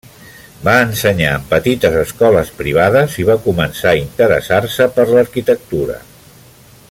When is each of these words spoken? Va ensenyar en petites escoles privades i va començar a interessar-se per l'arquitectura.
Va 0.67 0.73
ensenyar 0.85 1.33
en 1.39 1.43
petites 1.51 1.97
escoles 1.99 2.49
privades 2.63 3.19
i 3.25 3.29
va 3.29 3.37
començar 3.47 3.93
a 3.93 4.01
interessar-se 4.03 4.89
per 4.97 5.07
l'arquitectura. 5.13 6.01